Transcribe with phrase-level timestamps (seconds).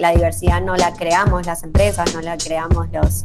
[0.00, 3.24] La diversidad no la creamos las empresas, no la creamos los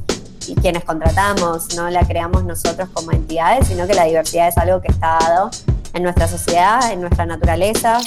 [0.59, 4.87] quienes contratamos, no la creamos nosotros como entidades, sino que la diversidad es algo que
[4.87, 5.51] está dado
[5.93, 7.99] en nuestra sociedad, en nuestra naturaleza.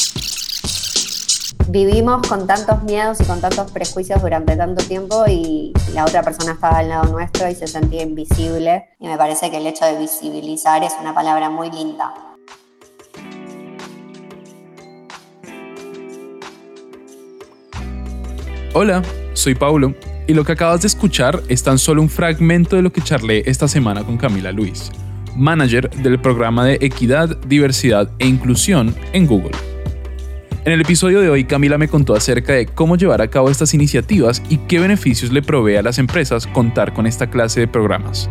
[1.68, 6.54] Vivimos con tantos miedos y con tantos prejuicios durante tanto tiempo y la otra persona
[6.54, 8.88] estaba al lado nuestro y se sentía invisible.
[8.98, 12.35] Y me parece que el hecho de visibilizar es una palabra muy linda.
[18.78, 19.02] Hola,
[19.32, 19.94] soy Paulo
[20.26, 23.42] y lo que acabas de escuchar es tan solo un fragmento de lo que charlé
[23.46, 24.92] esta semana con Camila Luis,
[25.34, 29.56] manager del programa de Equidad, Diversidad e Inclusión en Google.
[30.66, 33.72] En el episodio de hoy, Camila me contó acerca de cómo llevar a cabo estas
[33.72, 38.28] iniciativas y qué beneficios le provee a las empresas contar con esta clase de programas.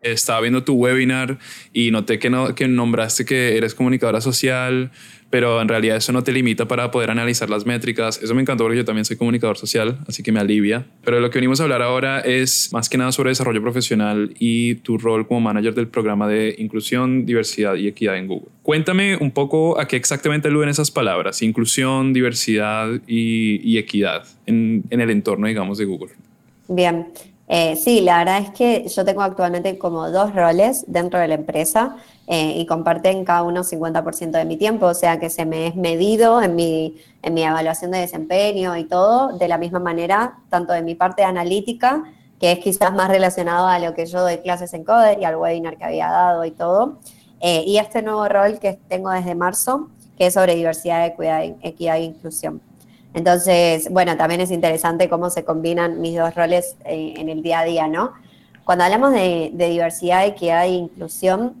[0.00, 1.38] Estaba viendo tu webinar
[1.74, 4.90] y noté que, que nombraste que eres comunicadora social,
[5.30, 8.20] pero en realidad eso no te limita para poder analizar las métricas.
[8.22, 10.86] Eso me encantó porque yo también soy comunicador social, así que me alivia.
[11.04, 14.74] Pero lo que venimos a hablar ahora es más que nada sobre desarrollo profesional y
[14.76, 18.48] tu rol como manager del programa de inclusión, diversidad y equidad en Google.
[18.62, 25.00] Cuéntame un poco a qué exactamente aluden esas palabras, inclusión, diversidad y, equidad en, en
[25.00, 26.10] el entorno, digamos, de Google.
[26.68, 27.06] Bien.
[27.52, 31.34] Eh, sí, la verdad es que yo tengo actualmente como dos roles dentro de la
[31.34, 31.96] empresa
[32.28, 35.74] eh, y comparten cada uno 50% de mi tiempo, o sea que se me es
[35.74, 40.72] medido en mi, en mi evaluación de desempeño y todo de la misma manera, tanto
[40.72, 42.04] de mi parte analítica,
[42.38, 45.34] que es quizás más relacionado a lo que yo doy clases en Coder y al
[45.34, 47.00] webinar que había dado y todo,
[47.40, 51.96] eh, y este nuevo rol que tengo desde marzo, que es sobre diversidad, equidad, equidad
[51.96, 52.69] e inclusión.
[53.12, 57.64] Entonces, bueno, también es interesante cómo se combinan mis dos roles en el día a
[57.64, 58.12] día, ¿no?
[58.64, 61.56] Cuando hablamos de, diversidad, equidad e inclusión,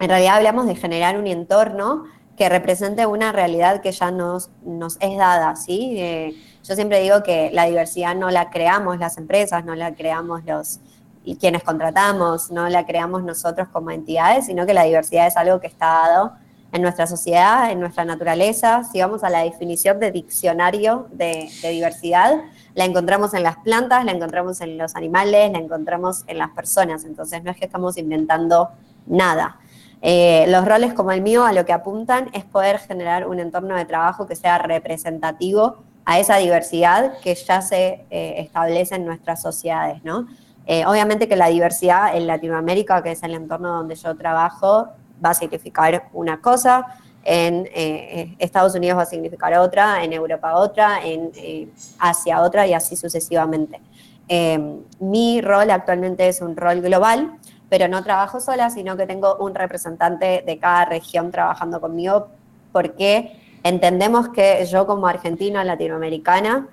[0.00, 2.04] en realidad hablamos de generar un entorno
[2.36, 5.96] que represente una realidad que ya nos, nos es dada, ¿sí?
[5.98, 10.44] Eh, yo siempre digo que la diversidad no la creamos las empresas, no la creamos
[10.44, 10.80] los
[11.24, 15.60] y quienes contratamos, no la creamos nosotros como entidades, sino que la diversidad es algo
[15.60, 16.32] que está dado
[16.72, 18.84] en nuestra sociedad, en nuestra naturaleza.
[18.84, 22.42] Si vamos a la definición de diccionario de, diversidad,
[22.74, 27.04] la encontramos en las plantas, la encontramos en los animales, la encontramos en las personas.
[27.04, 28.70] Entonces no es que estamos inventando
[29.06, 29.58] nada.
[30.00, 33.74] Eh, los roles como el mío a lo que apuntan es poder generar un entorno
[33.74, 39.42] de trabajo que sea representativo a esa diversidad que ya se eh, establece en nuestras
[39.42, 40.26] sociedades, ¿no?
[40.66, 44.88] Eh, obviamente que la diversidad en Latinoamérica, que es el entorno donde yo trabajo,
[45.24, 46.86] va a significar una cosa,
[47.24, 51.68] en eh, Estados Unidos va a significar otra, en Europa otra, en eh,
[51.98, 53.80] Asia otra y así sucesivamente.
[54.28, 57.32] Em, mi rol actualmente es un rol global,
[57.68, 62.28] pero no trabajo sola, sino que tengo un representante de cada región trabajando conmigo
[62.72, 66.68] porque entendemos que yo como argentina latinoamericana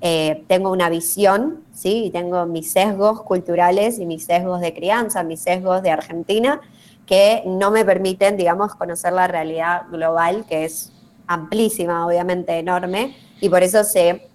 [0.00, 2.04] eh, tengo una visión, ¿sí?
[2.06, 6.60] Y tengo mis sesgos culturales y mis sesgos de crianza, mis sesgos de Argentina,
[7.10, 10.92] que no me permiten, digamos, conocer la realidad global, que es
[11.26, 14.28] amplísima, obviamente enorme, y por eso se,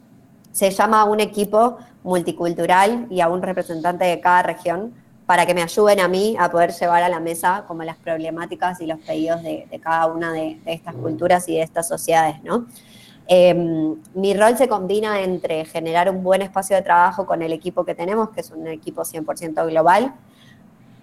[0.52, 4.94] se llama a un equipo multicultural y a un representante de cada región
[5.26, 8.82] para que me ayuden a mí a poder llevar a la mesa como las problemáticas
[8.82, 12.66] y los pedidos de, cada una de, estas culturas y de estas sociedades, ¿no?
[13.28, 17.86] Em, mi rol se combina entre generar un buen espacio de trabajo con el equipo
[17.86, 20.14] que tenemos, que es un equipo 100% global,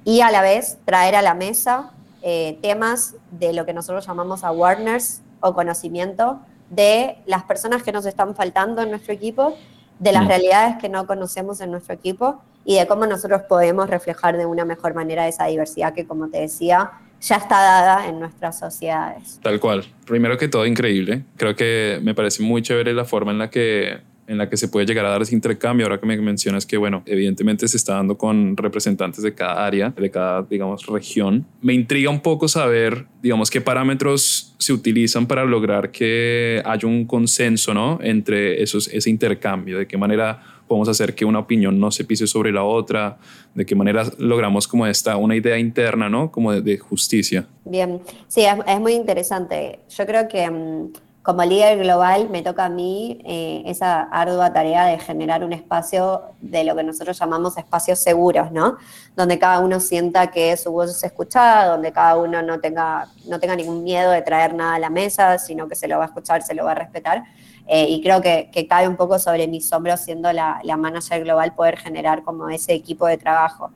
[0.04, 1.92] y a la vez traer a la mesa
[2.22, 6.40] eh, temas de lo que nosotros llamamos awareness o conocimiento
[6.70, 9.56] de las personas que nos están faltando en nuestro equipo,
[9.98, 10.28] de las mm.
[10.28, 14.64] realidades que no conocemos en nuestro equipo y de cómo nosotros podemos reflejar de una
[14.64, 19.38] mejor manera esa diversidad que, como te decía, ya está dada en nuestras sociedades.
[19.42, 19.84] Tal cual.
[20.06, 21.24] Primero que todo, increíble.
[21.36, 24.68] Creo que me parece muy chévere la forma en la que en la que se
[24.68, 25.86] puede llegar a dar ese intercambio.
[25.86, 29.90] Ahora que me mencionas que, bueno, evidentemente se está dando con representantes de cada área,
[29.90, 31.46] de cada, digamos, región.
[31.60, 37.04] Me intriga un poco saber, digamos, qué parámetros se utilizan para lograr que haya un
[37.04, 37.98] consenso, ¿no?
[38.02, 42.26] Entre esos, ese intercambio, de qué manera podemos hacer que una opinión no se pise
[42.26, 43.18] sobre la otra,
[43.54, 46.30] de qué manera logramos como esta, una idea interna, ¿no?
[46.30, 47.46] Como de, justicia.
[47.64, 49.80] Bien, sí, es, muy interesante.
[49.94, 50.50] Yo creo que...
[50.50, 50.92] Mm,
[51.22, 56.22] como líder global me toca a mí eh, esa ardua tarea de generar un espacio
[56.40, 58.76] de lo que nosotros llamamos espacios seguros, ¿no?
[59.14, 63.38] Donde cada uno sienta que su voz es escuchada, donde cada uno no tenga, no
[63.38, 66.06] tenga ningún miedo de traer nada a la mesa, sino que se lo va a
[66.08, 67.22] escuchar, se lo va a respetar.
[67.68, 71.54] Eh, y creo que, cae un poco sobre mis hombros siendo la, la manager global
[71.54, 73.70] poder generar como ese equipo de trabajo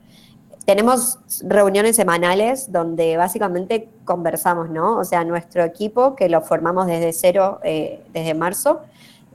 [0.67, 4.99] tenemos reuniones semanales donde básicamente conversamos, ¿no?
[4.99, 8.81] O sea, nuestro equipo, que lo formamos desde cero, eh, desde marzo,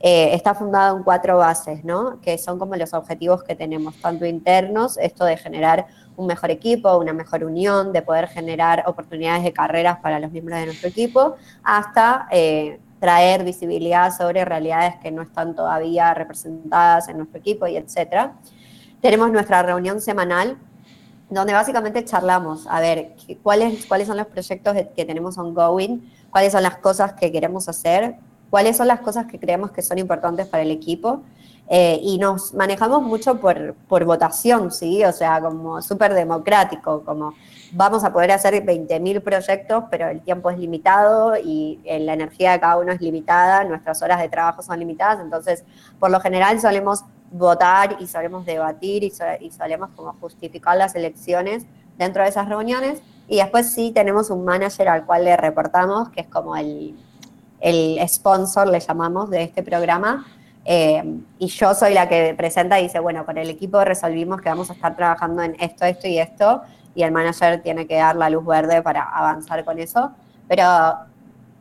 [0.02, 2.20] eh, está fundado en cuatro bases, ¿no?
[2.22, 5.88] Que son como los objetivos que tenemos, tanto internos, esto de generar
[6.18, 10.60] un mejor equipo, una mejor unión, de poder generar oportunidades de carreras para los miembros
[10.60, 17.18] de nuestro equipo, hasta eh, traer visibilidad sobre realidades que no están todavía representadas en
[17.18, 18.34] nuestro equipo y etcétera.
[19.00, 20.58] Tenemos nuestra reunión semanal
[21.32, 26.62] donde básicamente charlamos, a ver, cuáles, cuáles son los proyectos que tenemos ongoing, cuáles son
[26.62, 28.16] las cosas que queremos hacer,
[28.50, 31.22] cuáles son las cosas que creemos que son importantes para el equipo.
[31.74, 35.06] Eh, y nos manejamos mucho por, por votación, ¿sí?
[35.06, 37.34] O sea, como súper democrático, como
[37.72, 42.52] vamos a poder hacer 20.000 proyectos, pero el tiempo es limitado y eh, la energía
[42.52, 45.64] de cada uno es limitada, nuestras horas de trabajo son limitadas, entonces,
[45.98, 51.66] por lo general solemos votar y solemos debatir y, solemos como justificar las elecciones
[51.98, 53.02] dentro de esas reuniones.
[53.28, 56.96] Y después sí tenemos un manager al cual le reportamos, que es como el,
[57.62, 60.26] el sponsor, le llamamos, de este programa.
[60.66, 64.50] Eh, y yo soy la que presenta y dice, bueno, con el equipo resolvimos que
[64.50, 66.62] vamos a estar trabajando en esto, esto y esto.
[66.94, 70.12] Y el manager tiene que dar la luz verde para avanzar con eso.
[70.50, 70.66] Pero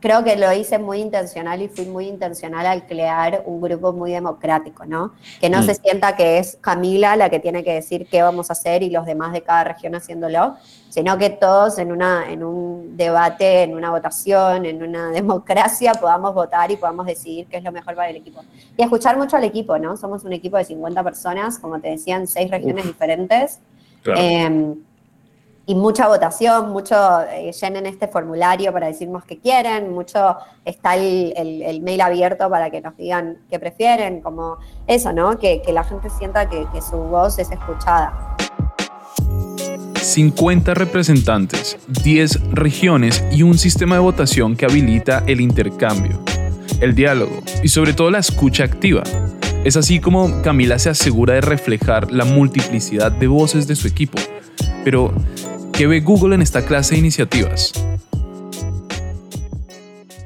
[0.01, 4.11] creo que lo hice muy intencional y fui muy intencional al crear un grupo muy
[4.11, 5.13] democrático, ¿no?
[5.39, 5.75] Que no se mm.
[5.75, 9.05] sienta que es Camila la que tiene que decir qué vamos a hacer y los
[9.05, 10.55] demás de cada región haciéndolo,
[10.89, 16.33] sino que todos en, una, en un debate, en una votación, en una democracia podamos
[16.33, 18.41] votar y podamos decidir qué es lo mejor para el equipo.
[18.75, 19.95] Y escuchar mucho al equipo, ¿no?
[19.97, 23.59] Somos un equipo de 50 personas, como te decía, en seis regiones diferentes.
[24.05, 24.75] Em,
[25.65, 30.35] y mucha votación, mucho eh, llenen este formulario para decirnos qué quieren, mucho
[30.65, 35.37] está el, mail abierto para que nos digan qué prefieren, como eso, ¿no?
[35.37, 38.35] Que, que la gente sienta que, que su voz es escuchada.
[40.01, 46.19] 50 representantes, 10 regiones y un sistema de votación que habilita el intercambio,
[46.79, 49.03] el diálogo y sobre todo la escucha activa.
[49.63, 54.17] Es así como Camila se asegura de reflejar la multiplicidad de voces de su equipo.
[54.83, 55.13] Pero,
[55.81, 57.73] ¿Qué ve Google en esta clase de iniciativas?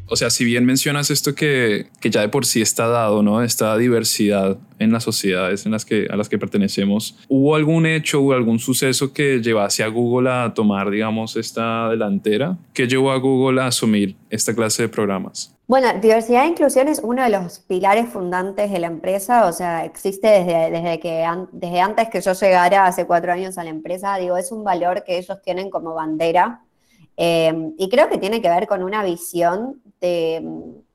[0.07, 3.41] O sea, si bien mencionas esto que, que, ya de por sí está dado, ¿no?
[3.41, 8.21] Esta diversidad en las sociedades en las que, a las que pertenecemos, ¿hubo algún hecho
[8.21, 12.57] o algún suceso que llevase a Google a tomar, digamos, esta delantera?
[12.73, 15.54] ¿Qué llevó a Google a asumir esta clase de programas?
[15.67, 19.83] Bueno, diversidad e inclusión es uno de los pilares fundantes de la empresa, o sea,
[19.83, 24.15] existe desde, desde, que, desde antes que yo llegara hace cuatro años a la empresa,
[24.17, 26.61] digo, es un valor que ellos tienen como bandera
[27.17, 30.85] eh, y creo que tiene que ver con una visión de, mm,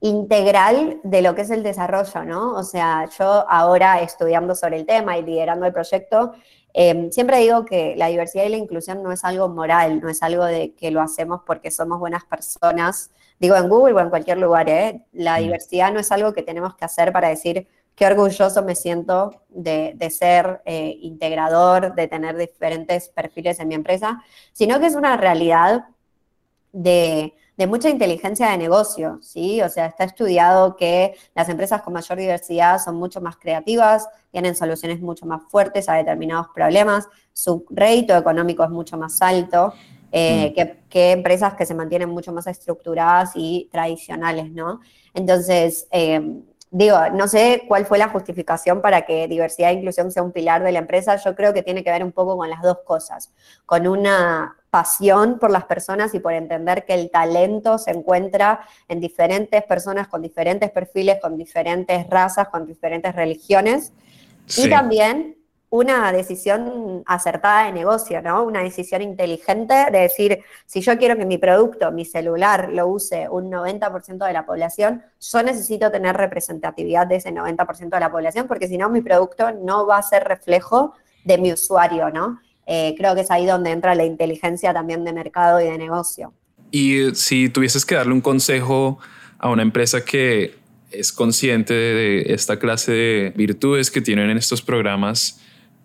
[0.00, 2.54] integral de lo que es el desarrollo, ¿no?
[2.54, 6.32] O sea, yo ahora estudiando sobre el tema y liderando el proyecto,
[6.72, 10.22] eh, siempre digo que la diversidad y la inclusión no es algo moral, no es
[10.22, 13.10] algo de que lo hacemos porque somos buenas personas
[13.42, 15.04] digo en Google o en cualquier lugar, ¿eh?
[15.12, 15.42] la mm.
[15.42, 17.66] diversidad no es algo que tenemos que hacer para decir
[17.96, 24.22] qué orgulloso me siento de, ser eh, integrador, de tener diferentes perfiles en mi empresa,
[24.52, 25.86] sino que es una realidad
[26.70, 29.60] de, de, mucha inteligencia de negocio, ¿sí?
[29.60, 34.54] O sea, está estudiado que las empresas con mayor diversidad son mucho más creativas, tienen
[34.54, 39.74] soluciones mucho más fuertes a determinados problemas, su rédito económico es mucho más alto.
[40.14, 40.90] Eh, mm.
[40.90, 44.80] que, empresas que se mantienen mucho más estructuradas y tradicionales, ¿no?
[45.14, 50.22] Entonces, eh, digo, no sé cuál fue la justificación para que diversidad e inclusión sea
[50.22, 51.16] un pilar de la empresa.
[51.16, 53.32] Yo creo que tiene que ver un poco con las dos cosas,
[53.64, 59.00] con una pasión por las personas y por entender que el talento se encuentra en
[59.00, 63.92] diferentes personas con diferentes perfiles, con diferentes razas, con diferentes religiones.
[64.58, 65.36] Y también
[65.72, 68.42] una decisión acertada de negocio, ¿no?
[68.42, 73.26] Una decisión inteligente de decir, si yo quiero que mi producto, mi celular, lo use
[73.30, 78.46] un 90% de la población, yo necesito tener representatividad de ese 90% de la población,
[78.48, 80.92] porque si no, mi producto no va a ser reflejo
[81.24, 82.38] de mi usuario, ¿no?
[82.66, 86.34] Eh, creo que es ahí donde entra la inteligencia también de mercado y de negocio.
[86.70, 88.98] Y si tuvieses que darle un consejo
[89.38, 90.54] a una empresa que
[90.90, 95.41] es consciente de esta clase de virtudes que tienen en estos programas,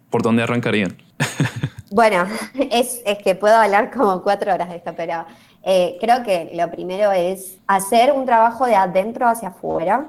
[0.10, 0.98] ¿por dónde arrancarían?
[1.90, 5.26] Bueno, es, que puedo hablar como cuatro horas de esto, pero
[5.64, 10.08] eh, creo que lo primero es hacer un trabajo de adentro hacia afuera,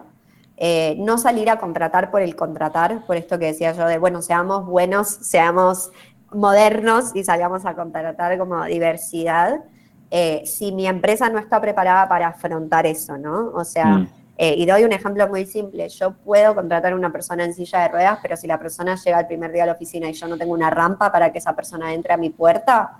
[0.56, 4.22] eh, no salir a contratar por el contratar, por esto que decía yo de, bueno,
[4.22, 5.92] seamos buenos, seamos
[6.32, 9.60] modernos y salgamos a contratar como diversidad,
[10.10, 13.50] eh, si mi empresa no está preparada para afrontar eso, ¿no?
[13.54, 14.08] O sea, mm.
[14.40, 15.88] Eh, y doy un ejemplo muy simple.
[15.88, 19.18] Yo puedo contratar a una persona en silla de ruedas, pero si la persona llega
[19.18, 21.56] el primer día a la oficina y yo no tengo una rampa para que esa
[21.56, 22.98] persona entre a mi puerta,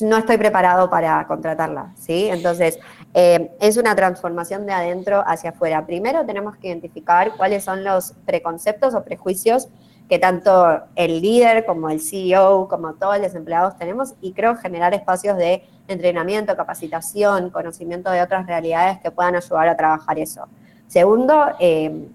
[0.00, 2.28] no estoy preparado para contratarla, ¿sí?
[2.30, 2.78] Entonces,
[3.12, 5.84] eh, es una transformación de adentro hacia afuera.
[5.84, 9.68] Primero tenemos que identificar cuáles son los preconceptos o prejuicios
[10.08, 14.94] que tanto el líder como el CEO, como todos los empleados tenemos, y creo generar
[14.94, 20.48] espacios de entrenamiento, capacitación, conocimiento de otras realidades que puedan ayudar a trabajar eso.
[20.92, 22.06] Segundo, eh,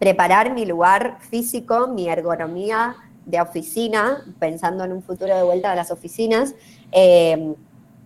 [0.00, 5.76] preparar mi lugar físico, mi ergonomía de oficina, pensando en un futuro de vuelta a
[5.76, 6.56] las oficinas,
[6.90, 7.54] eh,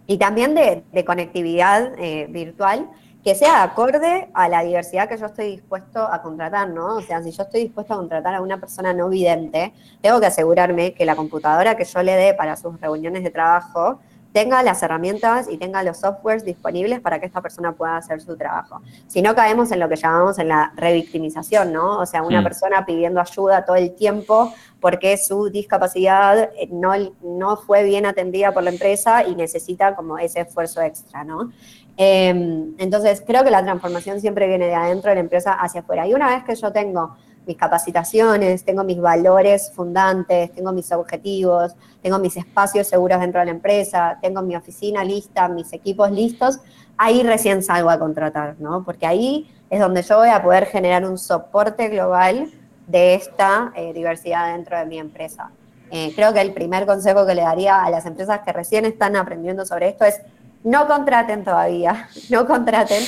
[0.06, 2.90] y también de, conectividad eh, virtual,
[3.24, 6.96] que sea acorde a la diversidad que yo estoy dispuesto a contratar, ¿no?
[6.96, 10.26] O sea, si yo estoy dispuesto a contratar a una persona no vidente, tengo que
[10.26, 13.98] asegurarme que la computadora que yo le dé para sus reuniones de trabajo
[14.32, 18.36] tenga las herramientas y tenga los softwares disponibles para que esta persona pueda hacer su
[18.36, 18.80] trabajo.
[19.06, 21.98] Si no caemos en lo que llamamos en la revictimización, ¿no?
[21.98, 22.44] O sea, una mm.
[22.44, 28.52] persona pidiendo ayuda todo el tiempo porque su discapacidad eh, no, no fue bien atendida
[28.52, 31.52] por la empresa y necesita como ese esfuerzo extra, ¿no?
[31.96, 36.06] Em, entonces, creo que la transformación siempre viene de adentro de la empresa hacia afuera.
[36.06, 41.74] Y una vez que yo tengo mis capacitaciones, tengo mis valores fundantes, tengo mis objetivos,
[42.02, 46.60] tengo mis espacios seguros dentro de la empresa, tengo mi oficina lista, mis equipos listos,
[46.96, 48.84] ahí recién salgo a contratar, ¿no?
[48.84, 52.50] Porque ahí es donde yo voy a poder generar un soporte global
[52.86, 55.50] de esta eh, diversidad dentro de mi empresa.
[55.90, 59.16] Eh, creo que el primer consejo que le daría a las empresas que recién están
[59.16, 60.20] aprendiendo sobre esto es
[60.64, 63.02] no contraten todavía, no contraten,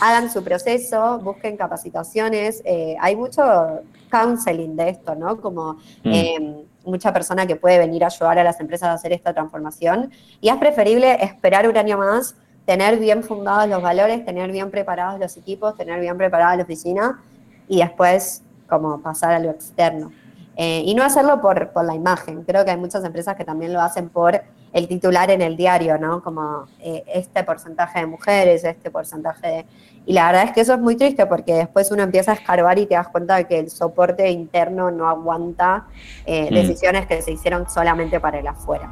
[0.00, 2.62] hagan su proceso, busquen capacitaciones.
[2.64, 3.80] Eh, hay mucho
[4.10, 5.40] counseling de esto, ¿no?
[5.40, 6.12] Como mm.
[6.12, 10.10] em, mucha persona que puede venir a ayudar a las empresas a hacer esta transformación.
[10.40, 15.20] Y es preferible esperar un año más, tener bien fundados los valores, tener bien preparados
[15.20, 17.20] los equipos, tener bien preparada la oficina
[17.68, 20.12] y después como pasar a lo externo.
[20.56, 22.44] Eh, y no hacerlo por, por la imagen.
[22.44, 25.98] Creo que hay muchas empresas que también lo hacen por el titular en el diario,
[25.98, 26.22] ¿no?
[26.22, 29.66] Como eh, este porcentaje de mujeres, este porcentaje de...
[30.06, 32.78] Y la verdad es que eso es muy triste porque después uno empieza a escarbar
[32.78, 35.86] y te das cuenta de que el soporte interno no aguanta
[36.24, 36.54] eh, mm.
[36.54, 38.90] decisiones que se hicieron solamente para el afuera.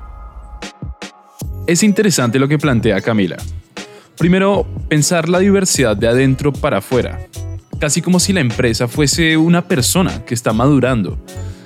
[1.66, 3.36] Es interesante lo que plantea Camila.
[4.18, 7.20] Primero, pensar la diversidad de adentro para afuera,
[7.78, 11.18] casi como si la empresa fuese una persona que está madurando,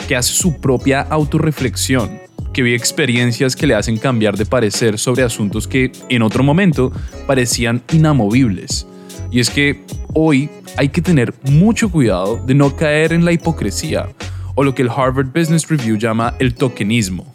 [0.07, 2.22] que hace su propia autorreflexión
[2.52, 6.92] que vive experiencias que le hacen cambiar de parecer sobre asuntos que en otro momento
[7.26, 8.87] parecían inamovibles.
[9.30, 9.80] Y es que
[10.14, 14.09] hoy hay que tener mucho cuidado de no caer en la hipocresía
[14.54, 17.32] o lo que el Harvard Business Review llama el tokenismo.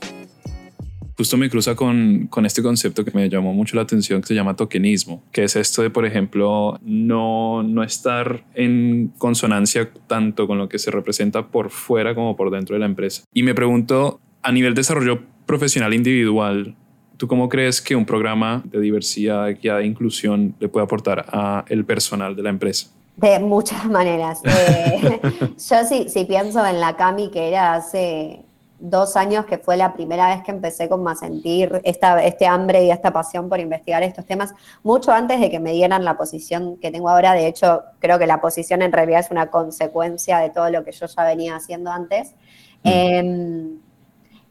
[1.17, 4.35] Justo me cruza con, con este concepto que me llamó mucho la atención que se
[4.35, 10.59] llama tokenismo, que es esto de, por ejemplo, no, no estar en consonancia tanto con
[10.59, 13.23] lo que se representa por fuera como por dentro de la empresa.
[13.33, 16.75] Y me pregunto, a nivel de desarrollo profesional individual,
[17.17, 21.85] ¿tú cómo crees que un programa de diversidad, equidad e inclusión le puede aportar al
[21.85, 22.89] personal de la empresa?
[23.15, 24.41] De muchas maneras.
[24.43, 28.43] Eh, yo sí, sí pienso en la Cami que era hace
[28.79, 32.83] dos años que fue la primera vez que empecé como a sentir esta, este hambre
[32.85, 34.53] y esta pasión por investigar estos temas,
[34.83, 37.33] mucho antes de que me dieran la posición que tengo ahora.
[37.33, 40.91] De hecho, creo que la posición en realidad es una consecuencia de todo lo que
[40.91, 42.35] yo ya venía haciendo antes.
[42.83, 42.89] Mm.
[42.89, 43.79] Em,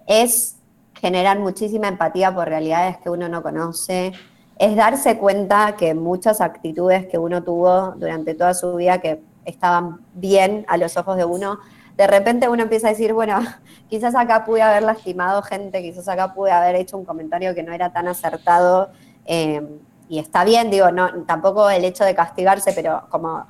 [0.06, 0.56] es
[1.00, 4.12] generar muchísima empatía por realidades que uno no conoce,
[4.58, 10.00] es darse cuenta que muchas actitudes que uno tuvo durante toda su vida que estaban
[10.14, 11.58] bien a los ojos de uno,
[11.96, 13.40] de repente uno empieza a decir, bueno,
[13.88, 17.72] quizás acá pude haber lastimado gente, quizás acá pude haber hecho un comentario que no
[17.72, 18.90] era tan acertado,
[19.26, 19.62] eh,
[20.08, 23.46] y está bien, digo, no, tampoco el hecho de castigarse, pero como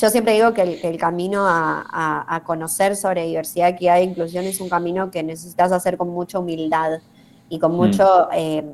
[0.00, 4.68] yo siempre digo que el, camino a, conocer sobre diversidad, equidad e inclusión es un
[4.68, 7.00] camino que necesitas hacer con mucha humildad
[7.48, 7.76] y con mm.
[7.76, 8.64] mucho eh,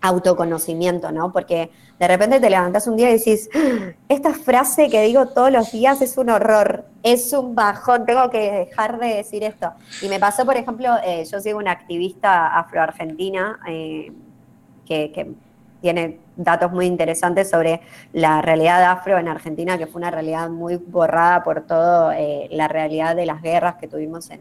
[0.00, 1.32] autoconocimiento, ¿no?
[1.32, 5.50] Porque de repente te levantas un día y decís, ah, esta frase que digo todos
[5.50, 9.72] los días es un horror, es un bajón, tengo que dejar de decir esto.
[10.02, 14.12] Y me pasó, por ejemplo, eh, yo sigo una activista afroargentina eh,
[14.86, 15.34] que, que
[15.84, 17.82] tiene datos muy interesantes sobre
[18.14, 22.68] la realidad afro en Argentina, que fue una realidad muy borrada por toda eh, la
[22.68, 24.40] realidad de las guerras que tuvimos en,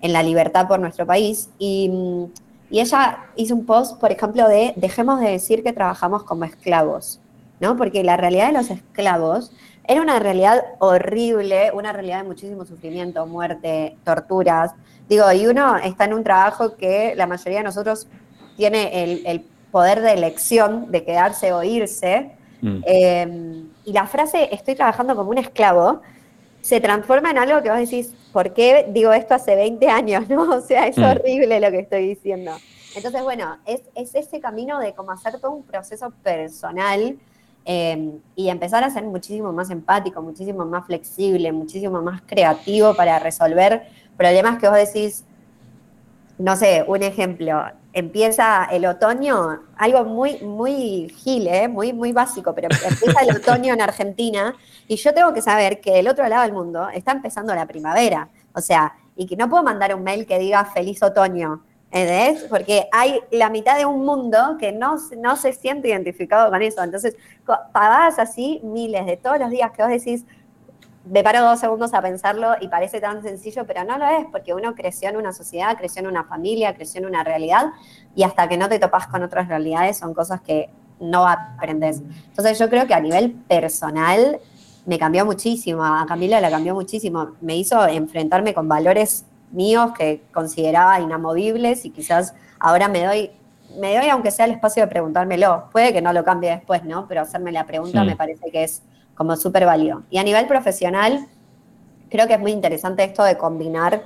[0.00, 1.50] en la libertad por nuestro país.
[1.58, 2.24] Y, mm,
[2.70, 7.18] y, ella hizo un post, por ejemplo, de dejemos de decir que trabajamos como esclavos,
[7.58, 7.76] ¿no?
[7.76, 9.50] Porque la realidad de los esclavos
[9.88, 14.70] era una realidad horrible, una realidad de muchísimo sufrimiento, muerte, torturas.
[15.08, 18.06] Digo, y uno está en un trabajo que la mayoría de nosotros
[18.56, 22.30] tiene el, el poder de elección de quedarse o irse.
[22.62, 22.80] Mm.
[22.86, 26.00] Em, y la frase estoy trabajando como un esclavo
[26.62, 30.30] se transforma en algo que vos decís, ¿por qué digo esto hace 20 años?
[30.30, 30.44] ¿no?
[30.56, 31.04] O sea, es mm.
[31.04, 32.52] horrible lo que estoy diciendo.
[32.94, 33.82] Entonces, bueno, es,
[34.14, 37.18] ese camino de cómo hacer todo un proceso personal
[37.66, 43.18] em, y empezar a ser muchísimo más empático, muchísimo más flexible, muchísimo más creativo para
[43.18, 43.82] resolver
[44.16, 45.26] problemas que vos decís,
[46.38, 47.62] no sé, un ejemplo,
[47.96, 51.66] empieza el otoño, algo muy, muy gil, ¿eh?
[51.66, 54.54] muy, muy básico, pero empieza el otoño en Argentina
[54.86, 58.28] y yo tengo que saber que del otro lado del mundo está empezando la primavera.
[58.52, 62.44] O sea, y que no puedo mandar un mail que diga feliz otoño, ¿entendés?
[62.50, 66.84] Porque hay la mitad de un mundo que no, no se siente identificado con eso.
[66.84, 67.16] Entonces,
[67.72, 70.26] pagadas así miles de todos los días que vos decís,
[71.06, 74.54] me paro dos segundos a pensarlo y parece tan sencillo, pero no lo es, porque
[74.54, 77.66] uno creció en una sociedad, creció en una familia, creció en una realidad,
[78.14, 82.02] y hasta que no te topas con otras realidades son cosas que no aprendes.
[82.28, 84.40] Entonces yo creo que a nivel personal
[84.84, 90.22] me cambió muchísimo, a Camila la cambió muchísimo, me hizo enfrentarme con valores míos que
[90.32, 93.30] consideraba inamovibles y quizás ahora me doy,
[93.78, 97.06] me doy aunque sea el espacio de preguntármelo, puede que no lo cambie después, ¿no?
[97.06, 98.82] Pero hacerme la pregunta me parece que es
[99.16, 100.04] como súper válido.
[100.10, 101.26] Y a nivel profesional,
[102.10, 104.02] creo que es muy interesante esto de combinar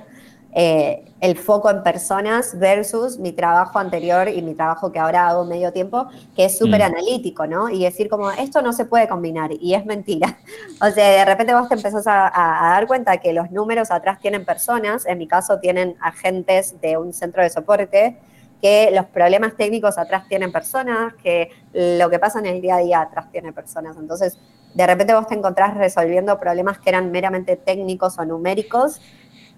[0.53, 5.45] eh, el foco en personas versus mi trabajo anterior y mi trabajo que ahora hago
[5.45, 6.83] medio tiempo, que es súper mm.
[6.83, 7.69] analítico, ¿no?
[7.69, 10.39] Y decir como, esto no se puede combinar, y es mentira.
[10.81, 14.19] O sea, de repente vos te empezás a, a, dar cuenta que los números atrás
[14.19, 18.17] tienen personas, en mi caso tienen agentes de un centro de soporte,
[18.61, 22.79] que los problemas técnicos atrás tienen personas, que lo que pasa en el día a
[22.79, 23.95] día atrás tiene personas.
[23.97, 24.37] Entonces,
[24.73, 29.01] de repente vos te encontrás resolviendo problemas que eran meramente técnicos o numéricos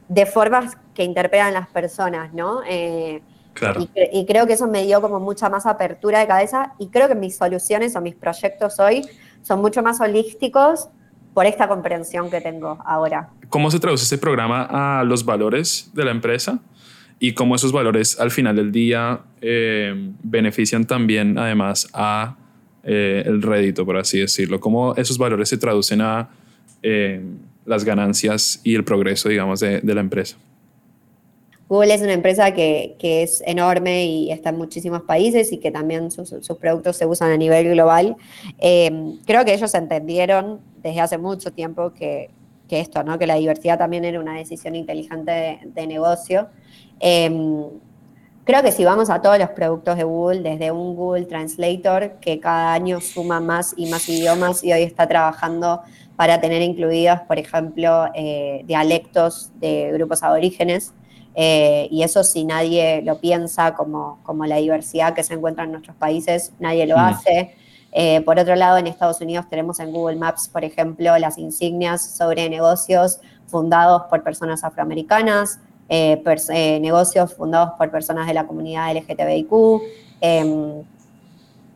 [0.08, 2.62] de formas que interpretan las personas, ¿no?
[2.67, 3.22] Eh,
[3.53, 3.82] claro.
[4.12, 7.15] y, creo que eso me dio como mucha más apertura de cabeza y creo que
[7.15, 9.05] mis soluciones o mis proyectos hoy
[9.41, 10.89] son mucho más holísticos
[11.34, 13.29] por esta comprensión que tengo ahora.
[13.50, 16.60] ¿Cómo se traduce este programa a los valores de la empresa?
[17.20, 22.36] Y cómo esos valores al final del día eh, benefician también además a
[22.86, 24.60] eh, el rédito, por así decirlo.
[24.60, 26.30] ¿Cómo esos valores se traducen a
[26.82, 27.22] eh,
[27.66, 30.38] las ganancias y el progreso, digamos, de, la empresa?
[31.70, 36.12] Google es una empresa que, es enorme y está en muchísimos países y que también
[36.12, 38.18] sus, productos se usan a nivel global.
[38.60, 42.29] Eh, creo que ellos entendieron desde hace mucho tiempo que,
[42.70, 43.20] esto, ¿no?
[43.20, 46.50] que la diversidad también era una decisión inteligente de, negocio.
[48.46, 52.42] Creo que si vamos a todos los productos de Google, desde un Google Translator que
[52.42, 55.82] cada año suma más y más idiomas y hoy está trabajando
[56.18, 60.94] para tener incluidos, por ejemplo, eh, dialectos de grupos aborígenes.
[61.36, 65.72] Eh, y eso si nadie lo piensa como, como la diversidad que se encuentra en
[65.72, 67.00] nuestros países, nadie lo mm.
[67.00, 67.56] hace.
[67.94, 72.18] Eh, por otro lado, en Estados Unidos tenemos en Google Maps, por ejemplo, las insignias
[72.18, 75.60] sobre negocios fundados por personas afroamericanas,
[75.96, 79.51] eh, eh, negocios fundados por personas de la comunidad LGTBIQ.
[80.22, 80.82] Em,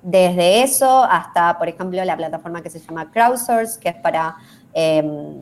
[0.01, 4.36] desde eso hasta, por ejemplo, la plataforma que se llama Crowdsource, que es para,
[4.73, 5.36] em,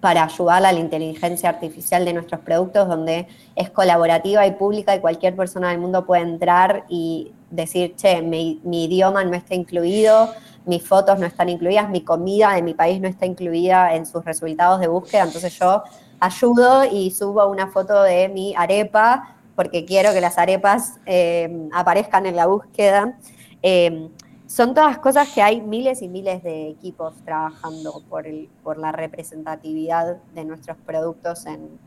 [0.00, 4.98] para ayudar a la inteligencia artificial de nuestros productos, donde es colaborativa y pública y
[4.98, 10.32] cualquier persona del mundo puede entrar y decir, che, mi, mi idioma no está incluido,
[10.66, 14.24] mis fotos no están incluidas, mi comida de mi país no está incluida en sus
[14.24, 15.82] resultados de búsqueda, entonces yo
[16.20, 22.26] ayudo y subo una foto de mi arepa porque quiero que las arepas eh, aparezcan
[22.26, 23.18] en la búsqueda.
[23.62, 24.10] Eh,
[24.46, 28.92] son todas cosas que hay miles y miles de equipos trabajando por, el, por la
[28.92, 31.78] representatividad de nuestros productos en,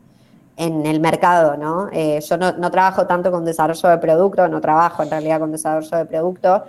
[0.59, 1.89] en el mercado, ¿no?
[1.91, 5.51] Eh, yo no, no, trabajo tanto con desarrollo de producto, no trabajo en realidad con
[5.51, 6.65] desarrollo de producto,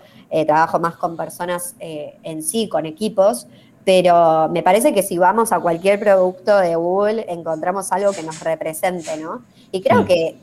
[0.47, 3.49] trabajo más con personas en sí, con equipos,
[3.85, 8.41] pero me parece que si vamos a cualquier producto de Google encontramos algo que nos
[8.41, 9.43] represente, ¿no?
[9.73, 10.07] Y creo mm.
[10.07, 10.37] que,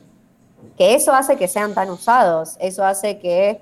[0.78, 3.62] que, eso hace que sean tan usados, eso hace que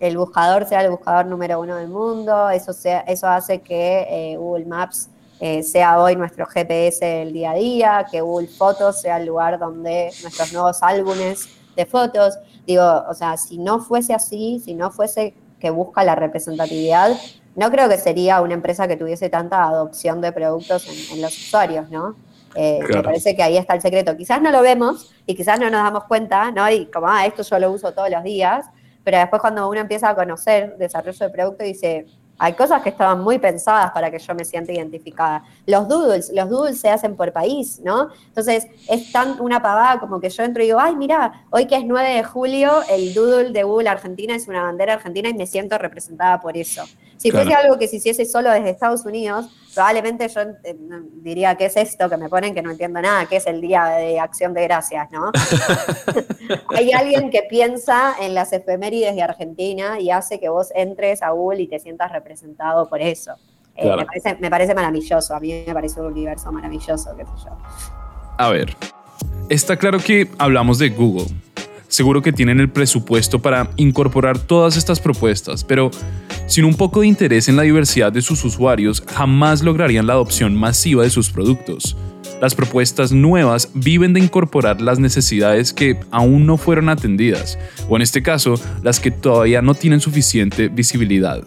[0.00, 4.36] el buscador sea el buscador número uno del mundo, eso, sea, eso hace que eh,
[4.36, 9.16] Google Maps eh, sea hoy nuestro GPS del día a día, que Google Fotos sea
[9.16, 14.60] el lugar donde nuestros nuevos álbumes de fotos, digo, o sea, si no fuese así,
[14.62, 17.16] si no fuese que busca la representatividad,
[17.56, 21.90] no creo que sería una empresa que tuviese tanta adopción de productos en, los usuarios,
[21.90, 22.16] ¿no?
[22.54, 24.16] Eh, me parece que ahí está el secreto.
[24.16, 26.68] Quizás no lo vemos y quizás no nos damos cuenta, ¿no?
[26.70, 28.66] Y como, ah, esto yo lo uso todos los días,
[29.04, 32.06] pero después cuando uno empieza a conocer desarrollo de producto, dice,
[32.42, 35.44] hay cosas que estaban muy pensadas para que yo me sienta identificada.
[35.66, 38.08] Los doodles, los doodles se hacen por país, ¿no?
[38.28, 41.76] Entonces, es tan una pavada como que yo entro y digo, ay, mira, hoy que
[41.76, 45.46] es 9 de julio, el doodle de Google Argentina es una bandera argentina y me
[45.46, 46.82] siento representada por eso.
[47.20, 50.74] Si fuese algo que se hiciese solo desde Estados Unidos, probablemente yo eh,
[51.16, 53.26] diría, ¿qué es esto que me ponen que no entiendo nada?
[53.26, 55.30] ¿Qué es el Día de Acción de Gracias, no?
[56.74, 61.28] Hay alguien que piensa en las efemérides de Argentina y hace que vos entres a
[61.32, 63.34] Google y te sientas representado por eso.
[63.76, 67.32] Eh, me, parece, me parece maravilloso, a mí me parece un universo maravilloso, qué sé
[67.44, 67.58] yo.
[68.38, 68.74] A ver,
[69.50, 71.26] está claro que hablamos de Google.
[71.90, 75.90] Seguro que tienen el presupuesto para incorporar todas estas propuestas, pero
[76.46, 80.54] sin un poco de interés en la diversidad de sus usuarios, jamás lograrían la adopción
[80.54, 81.96] masiva de sus productos.
[82.40, 88.02] Las propuestas nuevas viven de incorporar las necesidades que aún no fueron atendidas, o en
[88.02, 91.42] este caso, las que todavía no tienen suficiente visibilidad.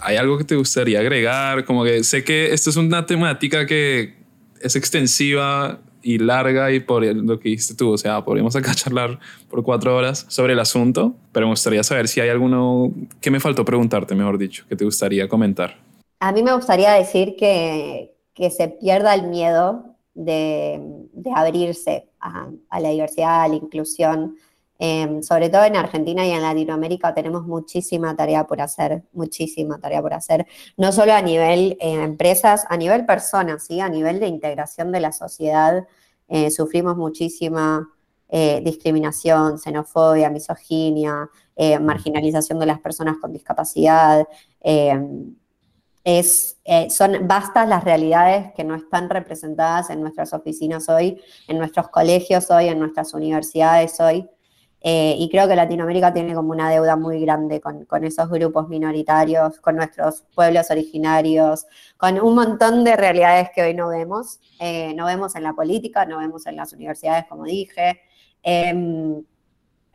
[0.00, 1.64] ¿Hay algo que te gustaría agregar?
[1.64, 4.14] Como que sé que esto es una temática que
[4.60, 9.18] es extensiva y larga y por lo que dijiste tú, o sea, podríamos acá charlar
[9.48, 13.40] por cuatro horas sobre el asunto, pero me gustaría saber si hay alguno que me
[13.40, 15.78] faltó preguntarte, mejor dicho, que te gustaría comentar.
[16.20, 20.80] A mí me gustaría decir que, que se pierda el miedo de,
[21.12, 24.36] de abrirse a, a, la diversidad, a la inclusión.
[24.78, 30.02] Eh, sobre todo en Argentina y en Latinoamérica tenemos muchísima tarea por hacer, muchísima tarea
[30.02, 33.80] por hacer, no solo a nivel eh, empresas, a nivel personas, ¿sí?
[33.80, 35.86] a nivel de integración de la sociedad,
[36.28, 37.88] eh, sufrimos muchísima
[38.28, 41.28] eh, discriminación, xenofobia, misoginia,
[41.80, 44.26] marginalización de las personas con discapacidad.
[46.02, 46.58] Es,
[46.90, 52.50] son vastas las realidades que no están representadas en nuestras oficinas hoy, en nuestros colegios
[52.50, 54.28] hoy, en nuestras universidades hoy.
[54.86, 59.58] Eh, y creo que Latinoamérica tiene como una deuda muy grande con, esos grupos minoritarios,
[59.60, 61.66] con nuestros pueblos originarios,
[61.96, 64.40] con un montón de realidades que hoy no vemos.
[64.60, 68.02] Eh, no vemos en la política, no vemos en las universidades, como dije.
[68.42, 69.22] Eh,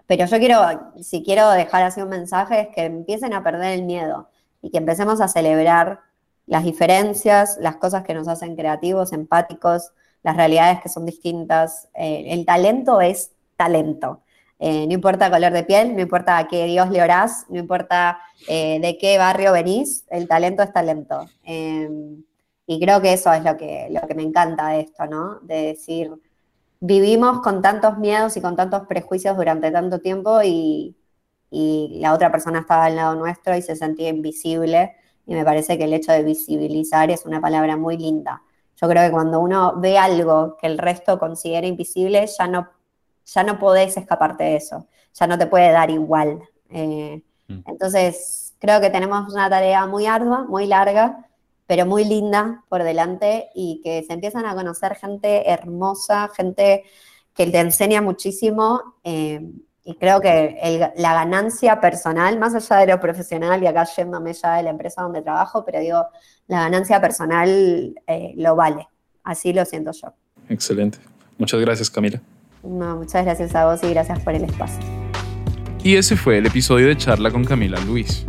[0.10, 3.86] pero yo quiero, si quiero dejar así un mensaje, es que empiecen a perder el
[3.86, 4.28] miedo
[4.60, 6.00] y que empecemos a celebrar
[6.48, 9.92] las diferencias, las cosas que nos hacen creativos, empáticos,
[10.24, 11.90] las realidades que son distintas.
[11.94, 14.24] Eh, el talento es talento.
[14.60, 18.20] Eh, no importa color de piel, no importa a qué Dios le orás, no importa
[18.48, 21.26] eh, de qué barrio venís, el talento es talento.
[21.44, 22.24] Em,
[22.68, 25.40] y creo que eso es lo que, lo que me encanta de esto, ¿no?
[25.42, 26.12] De decir,
[26.82, 30.96] vivimos con tantos miedos y con tantos prejuicios durante tanto tiempo y,
[31.50, 34.96] y la otra persona estaba al lado nuestro y se sentía invisible.
[35.26, 38.44] Y me parece que el hecho de visibilizar es una palabra muy linda.
[38.76, 42.70] Yo creo que cuando uno ve algo que el resto considera invisible, ya no
[43.34, 46.42] ya no podés escaparte de eso, ya no te puede dar igual.
[46.70, 47.60] Eh, mm.
[47.66, 51.26] Entonces, creo que tenemos una tarea muy ardua, muy larga,
[51.68, 56.84] pero muy linda por delante y que se empiezan a conocer gente hermosa, gente
[57.34, 58.96] que te enseña muchísimo.
[59.04, 59.40] Eh,
[59.84, 64.58] y creo que la ganancia personal, más allá de lo profesional, y acá yéndome ya
[64.58, 66.06] de la empresa donde trabajo, pero digo,
[66.48, 68.88] la ganancia personal eh, lo vale.
[69.24, 70.14] Así lo siento yo.
[70.50, 71.00] Excelente.
[71.38, 72.22] Muchas gracias, Camila.
[72.64, 74.80] Muchas gracias a vos y gracias por el espacio.
[75.84, 78.26] Y ese fue el episodio de charla con Camila Luis.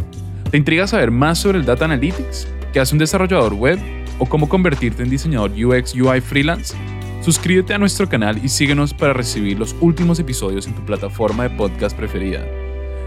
[0.50, 2.46] ¿Te intriga saber más sobre el Data Analytics?
[2.72, 3.78] ¿Qué hace un desarrollador web?
[4.18, 6.76] ¿O cómo convertirte en diseñador UX UI freelance?
[7.22, 11.50] Suscríbete a nuestro canal y síguenos para recibir los últimos episodios en tu plataforma de
[11.50, 12.44] podcast preferida.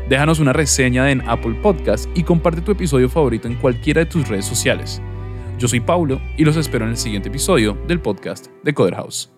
[0.09, 4.27] Déjanos una reseña en Apple Podcast y comparte tu episodio favorito en cualquiera de tus
[4.27, 5.01] redes sociales.
[5.57, 9.32] Yo soy Paulo y los espero en el siguiente episodio del podcast de Coder House.